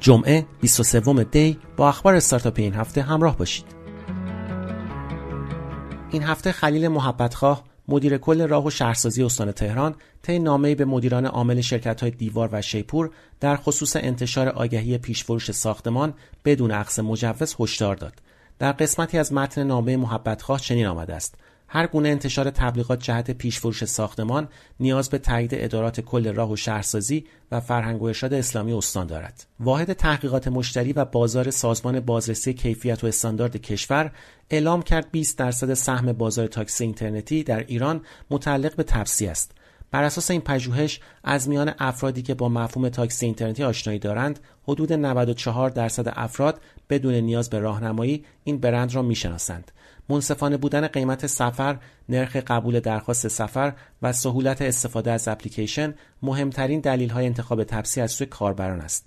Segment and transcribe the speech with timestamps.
[0.00, 3.64] جمعه 23 دی با اخبار استارتاپ این هفته همراه باشید.
[6.10, 11.26] این هفته خلیل محبتخواه مدیر کل راه و شهرسازی استان تهران طی نامه‌ای به مدیران
[11.26, 13.10] عامل شرکت‌های دیوار و شیپور
[13.40, 18.14] در خصوص انتشار آگهی پیشفروش ساختمان بدون عقص مجوز هشدار داد.
[18.58, 21.34] در قسمتی از متن نامه محبتخواه چنین آمده است:
[21.72, 24.48] هر گونه انتشار تبلیغات جهت پیشفروش ساختمان
[24.80, 29.46] نیاز به تایید ادارات کل راه و شهرسازی و فرهنگ و ارشاد اسلامی استان دارد.
[29.60, 34.12] واحد تحقیقات مشتری و بازار سازمان بازرسی کیفیت و استاندارد کشور
[34.50, 38.00] اعلام کرد 20 درصد سهم بازار تاکسی اینترنتی در ایران
[38.30, 39.52] متعلق به تپسی است.
[39.90, 44.92] بر اساس این پژوهش از میان افرادی که با مفهوم تاکسی اینترنتی آشنایی دارند حدود
[44.92, 49.72] 94 درصد افراد بدون نیاز به راهنمایی این برند را می‌شناسند
[50.08, 53.72] منصفانه بودن قیمت سفر، نرخ قبول درخواست سفر
[54.02, 59.06] و سهولت استفاده از اپلیکیشن مهمترین دلیل های انتخاب تپسی از سوی کاربران است.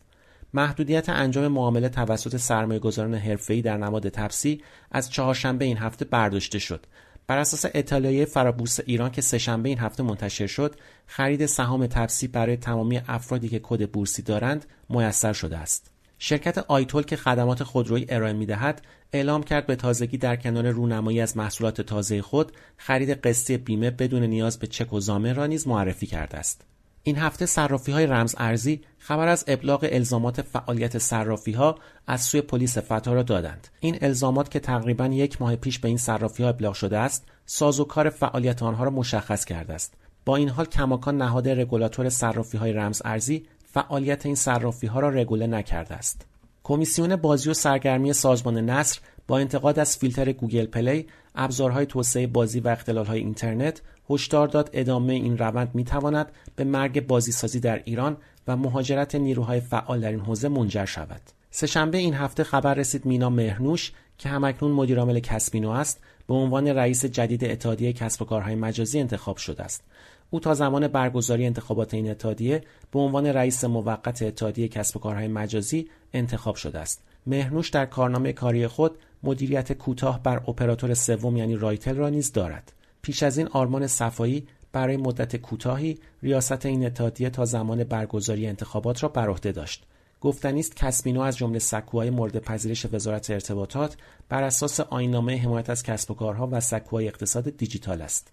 [0.53, 6.59] محدودیت انجام معامله توسط سرمایه گذاران حرفه‌ای در نماد تپسی از چهارشنبه این هفته برداشته
[6.59, 6.85] شد.
[7.27, 10.75] بر اساس اطلاعیه فرابورس ایران که سهشنبه این هفته منتشر شد،
[11.07, 15.91] خرید سهام تپسی برای تمامی افرادی که کد بورسی دارند میسر شده است.
[16.19, 18.81] شرکت آیتول که خدمات خودرویی ارائه می‌دهد
[19.13, 24.23] اعلام کرد به تازگی در کنار رونمایی از محصولات تازه خود خرید قسطی بیمه بدون
[24.23, 26.65] نیاز به چک و زامن را نیز معرفی کرده است
[27.05, 31.75] این هفته صرافی های رمز ارزی خبر از ابلاغ الزامات فعالیت صرافی ها
[32.07, 35.97] از سوی پلیس فتا را دادند این الزامات که تقریبا یک ماه پیش به این
[35.97, 39.93] صرافی ها ابلاغ شده است سازوکار فعالیت آنها را مشخص کرده است
[40.25, 45.09] با این حال کماکان نهاد رگولاتور صرافی های رمز ارزی فعالیت این صرافی ها را
[45.09, 46.25] رگوله نکرده است.
[46.63, 52.59] کمیسیون بازی و سرگرمی سازمان نصر با انتقاد از فیلتر گوگل پلی ابزارهای توسعه بازی
[52.59, 52.75] و
[53.07, 59.15] های اینترنت هشدار داد ادامه این روند می‌تواند به مرگ بازیسازی در ایران و مهاجرت
[59.15, 61.21] نیروهای فعال در این حوزه منجر شود.
[61.51, 67.05] سه‌شنبه این هفته خبر رسید مینا مهرنوش که هم‌اکنون مدیرعامل کسبینو است به عنوان رئیس
[67.05, 69.83] جدید اتحادیه کسب و کارهای مجازی انتخاب شده است.
[70.29, 75.27] او تا زمان برگزاری انتخابات این اتحادیه به عنوان رئیس موقت اتحادیه کسب و کارهای
[75.27, 77.01] مجازی انتخاب شده است.
[77.27, 82.73] مهرنوش در کارنامه کاری خود مدیریت کوتاه بر اپراتور سوم یعنی رایتل را نیز دارد.
[83.03, 89.03] پیش از این آرمان صفایی برای مدت کوتاهی ریاست این اتحادیه تا زمان برگزاری انتخابات
[89.03, 89.85] را بر عهده داشت.
[90.21, 93.97] گفتنی است کسبینو از جمله سکوهای مورد پذیرش وزارت ارتباطات
[94.29, 98.31] بر اساس آینامه حمایت از کسب و کارها و سکوهای اقتصاد دیجیتال است.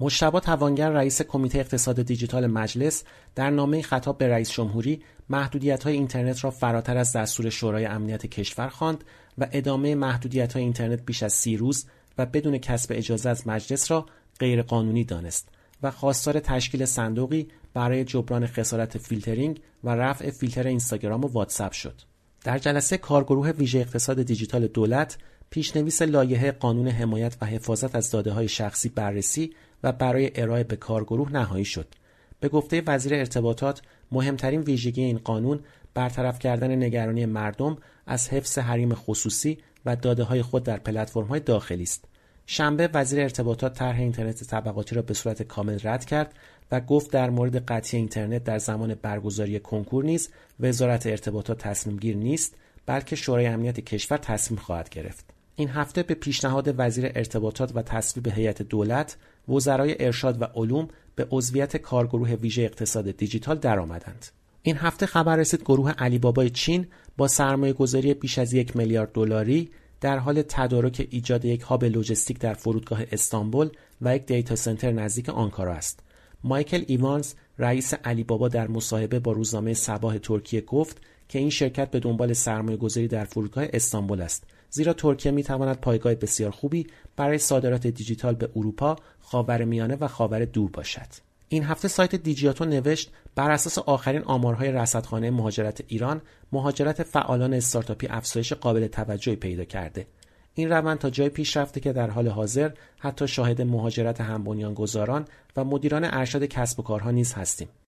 [0.00, 5.94] مشتبا توانگر رئیس کمیته اقتصاد دیجیتال مجلس در نامه خطاب به رئیس جمهوری محدودیت های
[5.94, 9.04] اینترنت را فراتر از دستور شورای امنیت کشور خواند
[9.38, 11.86] و ادامه محدودیت های اینترنت بیش از سی روز
[12.18, 14.06] و بدون کسب اجازه از مجلس را
[14.38, 15.48] غیرقانونی دانست
[15.82, 22.00] و خواستار تشکیل صندوقی برای جبران خسارت فیلترینگ و رفع فیلتر اینستاگرام و واتساپ شد.
[22.44, 25.18] در جلسه کارگروه ویژه اقتصاد دیجیتال دولت
[25.50, 30.76] پیشنویس لایحه قانون حمایت و حفاظت از داده های شخصی بررسی و برای ارائه به
[30.76, 31.94] کارگروه نهایی شد.
[32.40, 35.60] به گفته وزیر ارتباطات مهمترین ویژگی این قانون
[35.94, 37.76] برطرف کردن نگرانی مردم
[38.06, 42.04] از حفظ حریم خصوصی و داده های خود در پلتفرم های داخلی است.
[42.46, 46.34] شنبه وزیر ارتباطات طرح اینترنت طبقاتی را به صورت کامل رد کرد
[46.72, 50.30] و گفت در مورد قطعی اینترنت در زمان برگزاری کنکور نیز
[50.60, 52.54] وزارت ارتباطات تصمیم گیر نیست
[52.86, 55.24] بلکه شورای امنیت کشور تصمیم خواهد گرفت.
[55.56, 59.16] این هفته به پیشنهاد وزیر ارتباطات و تصویب هیئت دولت
[59.48, 64.26] وزرای ارشاد و علوم به عضویت کارگروه ویژه اقتصاد دیجیتال درآمدند.
[64.62, 66.86] این هفته خبر رسید گروه علی بابای چین
[67.16, 72.38] با سرمایه گذاری بیش از یک میلیارد دلاری در حال تدارک ایجاد یک هاب لوجستیک
[72.38, 73.70] در فرودگاه استانبول
[74.02, 76.00] و یک دیتا سنتر نزدیک آنکارا است.
[76.44, 81.90] مایکل ایوانز رئیس علی بابا در مصاحبه با روزنامه صباح ترکیه گفت که این شرکت
[81.90, 86.86] به دنبال سرمایه گذاری در فرودگاه استانبول است زیرا ترکیه می تواند پایگاه بسیار خوبی
[87.16, 91.31] برای صادرات دیجیتال به اروپا، خاورمیانه و خاور دور باشد.
[91.52, 96.20] این هفته سایت دیجیاتو نوشت بر اساس آخرین آمارهای رصدخانه مهاجرت ایران
[96.52, 100.06] مهاجرت فعالان استارتاپی افزایش قابل توجهی پیدا کرده.
[100.54, 105.24] این روند تا جای پیش رفته که در حال حاضر حتی شاهد مهاجرت هم گذاران
[105.56, 107.68] و مدیران ارشد کسب و کارها نیز هستیم.